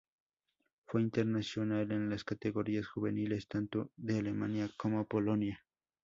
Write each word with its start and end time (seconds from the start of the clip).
Fue 0.87 0.99
internacional 1.03 1.91
en 1.91 2.09
las 2.09 2.23
categorías 2.23 2.87
juveniles 2.87 3.47
tanto 3.47 3.91
de 3.97 4.17
Alemania 4.17 4.67
como 4.75 5.05
Polonia. 5.05 5.63